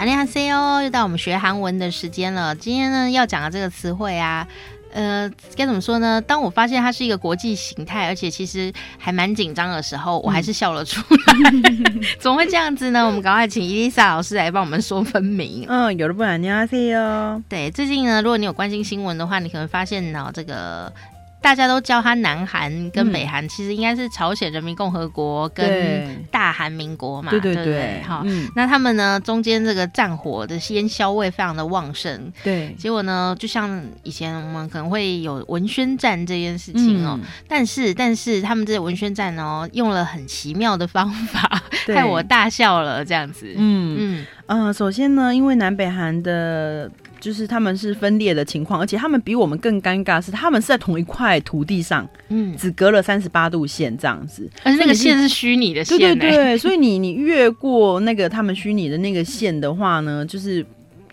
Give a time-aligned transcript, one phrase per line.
[0.00, 2.54] Hello，又到我们学韩文的时间了。
[2.54, 4.46] 今天呢，要讲的这个词汇啊，
[4.92, 6.20] 呃，该怎么说呢？
[6.20, 11.50] 当我发现它是一个国际形态，而且其实还蛮紧张的时候，我还是笑了出来。
[11.50, 13.04] 嗯、 怎么会这样子呢？
[13.04, 15.66] 我们赶快请伊丽莎老师来帮我们说分明。
[15.68, 17.42] 嗯，有的不然你要 say 哦。
[17.48, 20.92] 对，最近呢，如果你有关心新闻的话，你可能发现呢，这个。
[21.40, 41.62] 大家都叫它南韩跟北韩，嗯、其实应该是朝鲜人民共和国跟大韩民国嘛，对对对，好，嗯、那他们呢中间这个战火的烟硝味非常的旺盛，对，结果呢，就像以前我们可能会有文宣战这件事情哦、但是但是他们这个文宣战哦，用了很奇妙的方法，
[41.94, 43.96] 害我大笑了，这样子，嗯。
[43.98, 44.26] 嗯。
[44.46, 46.90] 呃，首先呢，因为南北韩的。
[47.20, 60.64] 就是他们是分裂的情况，而且他们比我们更尴尬，是他们是在同一块土地上，嗯，只隔了三十八度线这样子，而且那个线是虚拟的线，对对对，所以你你越过那个他们虚拟的那个线的话呢，就是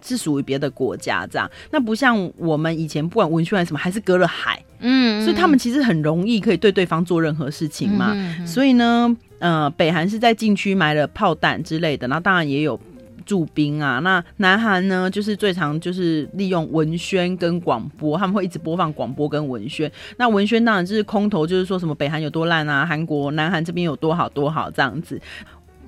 [0.04, 12.80] 是属于别的国家这样，那不像我们以前不管文宣还是什么，还是隔了海，嗯，所以他们其实很容易可以对对方做任何事情嘛，嗯嗯，所以呢，呃，北韩是在禁区埋了炮弹之类的，然后当然也有。
[13.26, 19.92] 驻兵啊，那南韩呢，就是最常就是利用文宣跟广播，他们会一直播放广播跟文宣。
[20.18, 25.20] 那文宣当然就是空头，就是说什么北韩有多烂啊，韩国南韩这边有多好多好这样子。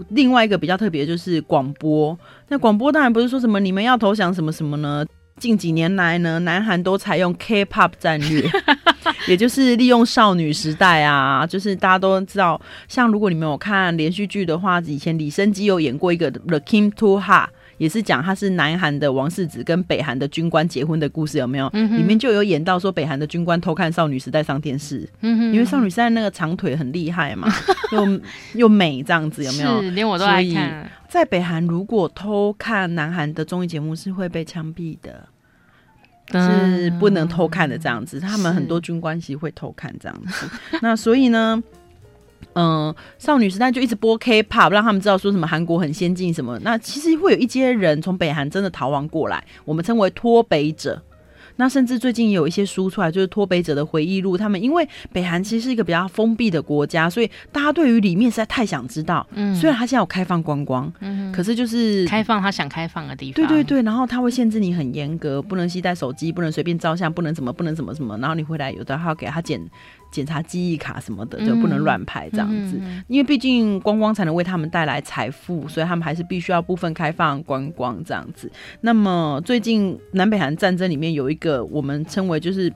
[0.10, 2.18] 另外一个比较特别就是广播，
[2.50, 5.06] 那广播当然不是说什么你们要投降什么什么呢？
[5.38, 8.50] 近几年来呢，南韩都采用 K-pop 战略，
[9.28, 17.46] 也就是利用少女时代啊，就是大家都知道，像如果你们有看连续剧的话，以前李昇基有演过一个 The Kim To Ha，
[17.78, 21.70] 也是讲他是南韩的王世子跟北韩的军官结婚的故事，有没有？
[21.74, 27.48] 嗯、里面就有演到说北韩的军官偷看少女时代上电视，嗯、因为少女时代那个长腿很厉害嘛，
[27.94, 28.20] 又
[28.56, 29.82] 又美这样子，有没有？
[29.84, 30.90] 是，连我都爱看。
[31.08, 35.26] 在北韩，如果偷看南韩的综艺节目是会被枪毙的，
[36.32, 38.20] 是不能偷看的这样子。
[38.20, 40.50] 他们很多军官其实会偷看这样子。
[40.82, 41.62] 那所以呢，
[42.54, 46.60] 嗯、呃，少女时代就一直播 K-pop，让他们知道说什么韩国很先进什么。
[46.60, 51.02] 那其实会有一些人从北韩真的逃亡过来，我们称为脱北者。
[51.58, 54.38] 那甚至最近也有一些书出来，就是脱北者的回忆录。
[54.38, 59.28] 他们因为北韩其实是一个比较封闭的国家，所以大家对于里面实在太想知道。
[59.34, 63.36] 嗯，虽然他现在有开放观光，嗯，可是就是开放他想开放的地方。
[63.36, 68.18] 对对对，然后他会限制你很严格，不能携带手机，不能随便照相，不能怎么，不能怎么怎么。
[68.20, 69.62] 然后你回来有的还要给他检。
[70.12, 78.52] 检查记忆卡什么的，就不能乱拍这样子，嗯、因为毕竟观光才能为他们带来财富，所以他们还是必须要部分开放观光这样子。
[78.82, 82.72] 那么最近南北韩战争里面有一个我们称为就是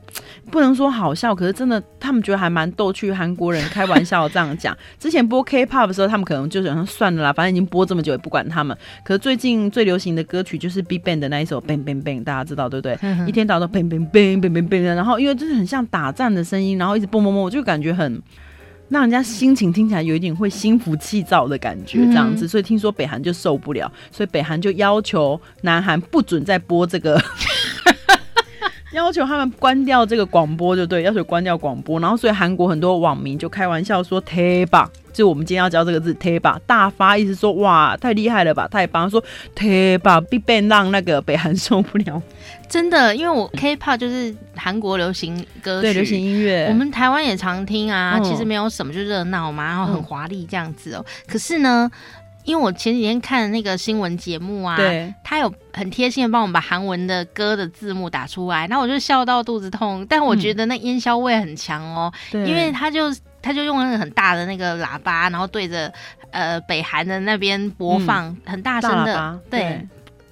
[0.49, 3.11] 不能说好笑，可是真的他们觉得还蛮逗趣。
[3.11, 8.75] 韩国人开玩笑这样讲， 之前播 K-pop 的时候，他们可能就想说算了啦，反正已经播这么久也不管他们。
[9.03, 12.97] 可是最近最流行的歌曲就是 BigBang 的那一首 Bang Bang Bang，大家知道对不对？
[13.01, 17.41] 嗯、一天到晚都 Bang Bang Bang Bang Bang Bang，然后因为就是很像打仗的声音，然后一直蹦蹦。
[17.41, 18.21] 我就感觉很
[18.89, 27.17] 让人家心情听起来有一点会心浮气躁的感觉，这样子，所以听说北韩就受不了，所以北韩就要求南韩不准再播这个，
[28.91, 34.89] 要求他们关掉这个广播，就对，要求关掉广播，然后所以韩国很多网民就开玩笑说贴吧。
[35.13, 39.09] 就我们今天要教这个字贴吧，大发意思说哇，太厉害了吧，太棒！
[39.09, 39.21] 说
[39.53, 42.21] 贴吧，BigBang 让那个北韩受不了，
[42.69, 48.15] 真的，因为我 K-pop 就是韩国流行歌曲，对，流行音乐，我们台湾也常听啊。
[48.17, 51.91] 嗯、其实没有什么，就热闹嘛，然后很华丽这样子哦、可是呢，
[52.43, 54.77] 因为我前几天看那个新闻节目啊，
[55.23, 60.05] 他有很贴心的帮我们把韩文的歌的字幕打出来，那我就笑到肚子痛。
[60.09, 63.13] 但我觉得那烟硝味很强哦、因为他就。
[63.43, 65.91] 他就用那个很大的那个喇叭，然后对着
[66.29, 69.61] 呃北韩的那边播放，嗯、很大声的，对。
[69.61, 69.87] 对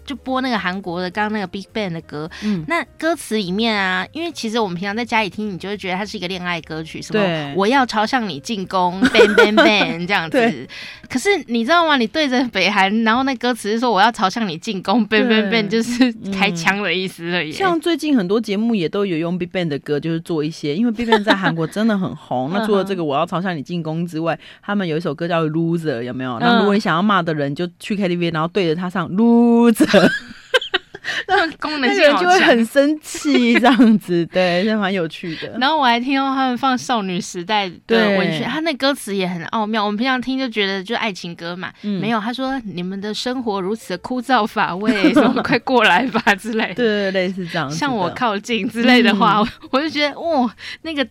[0.10, 10.68] 就播那个韩国的刚刚那个 Big Bang 的歌，嗯，那歌词里面啊，因为其实我们平常在家里听，你就会觉得它是一个恋爱歌曲，什么我要朝向你进攻， bang bang bang 这样子。
[11.08, 11.96] 可是你知道吗？
[11.96, 17.52] 你对着北韩，然后那歌词是说我要朝向你进攻，bang bang bang 就是开枪的意思而已。
[17.52, 22.50] 像最近很多节目也都有用 Big Bang 的歌，就是做一些，因为 Big Bang 在韩国真的很红。
[22.54, 26.40] 那除了这个我要朝向你进攻之外，他们有一首歌叫 Loser，有没有？
[26.40, 29.99] 那如果你想要骂的人，就去 KTV，然后对着他唱 Loser。
[31.28, 35.50] 那功能性就会很生气，这样子，对，是蛮有趣的。
[35.60, 39.84] 然后我还听到他们放少女时代的文学，他那歌词也很奥妙。
[39.84, 42.20] 我们平常听就觉得就爱情歌嘛，嗯、没有。
[42.20, 46.76] 他说你们的生活如此枯燥乏味，什么快过来吧之类的，
[47.12, 50.54] 对，类似这样，向我靠近之类的话，嗯、我就觉得哇，
[50.84, 51.06] 那个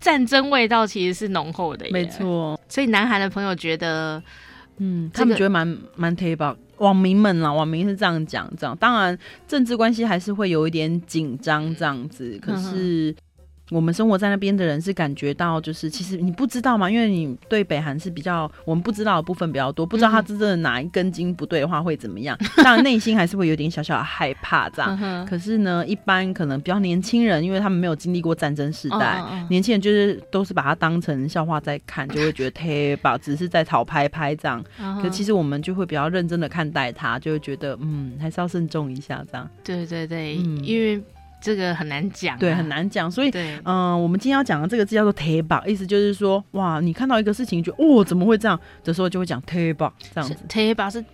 [0.00, 2.58] 战争味道其实是浓厚的，没错。
[2.68, 4.22] 所以南韩的朋友觉得，
[4.78, 6.36] 嗯，他们觉得蛮蛮特别。
[6.78, 13.14] 网民们啦，网民是这样讲，这样当然政治关系还是会有一点紧张这样子，可是。
[13.70, 22.38] 我们生活在那边的人是感觉到，就是其实你不知道嘛，因为你对北韩是比较我们不知道的部分比较多，不知道他真正的哪一根筋不对的话会怎么样。
[22.62, 24.96] 当然内心还是会有点小小的害怕这样。
[25.26, 29.20] 可是呢，一般可能比较年轻人，因为他们没有经历过战争时代，
[29.50, 34.64] 年轻人就是都是把它当成笑话在看，就会觉得贴吧，只是在讨拍拍这样。
[35.02, 39.50] 可其实我们就会比较认真的看待它，就会觉得嗯，还是要慎重一下这样。
[39.64, 41.02] 对对对，嗯，因为。
[41.40, 43.10] 这个很难讲、啊，对，很难讲。
[43.10, 43.30] 所以，
[43.64, 50.36] 嗯我们今天要讲的这个字叫做““table”，”，意思就是说，哇，你看到一个事情，就哦，怎么会这样的时候，就会讲““table” ”这样子。
[50.48, 51.04] table 是。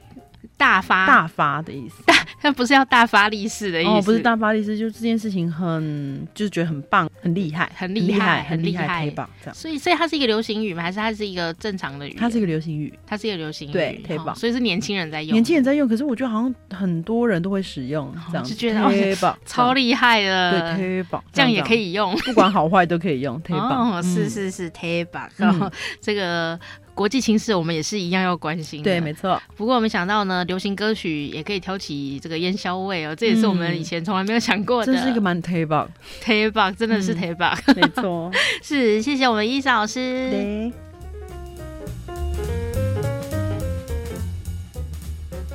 [0.56, 2.02] 大发大发的意思，
[2.42, 3.90] 但不是要大发利市的意思。
[3.90, 9.54] 哦，不是大发利市，就是这件事情很，就是觉得很棒，很厉害，很厉害，很厉害，推棒这样。
[9.54, 10.82] 所以，所以它是一个流行语吗？
[10.82, 12.16] 还是它是一个正常的语？
[12.18, 13.72] 它是一个流行语，它是一个流行语。
[13.72, 14.34] 对，太棒。
[14.34, 15.88] 所以是年轻人在用，年轻人在用。
[15.88, 20.76] 可是我觉得好像很多人都会使用，这样就觉得太棒超厉害的。
[20.76, 23.40] 对，太棒这样也可以用，不管好坏都可以用。
[23.42, 23.92] 推棒。
[23.92, 25.28] 哦，是是是太棒。
[25.36, 26.58] 然后 这个。
[26.94, 28.82] 国际情势，我们也是一样要关心。
[28.82, 29.40] 对，没错。
[29.56, 34.92] 不过我们想到呢，流行歌曲也可以挑起这个烟硝味哦，这也是我们以前从来没有想过的。
[34.92, 38.30] 这是一个蛮特别，特别真的是特别，嗯、没错。
[38.62, 40.70] 是，谢谢我们伊莎老师。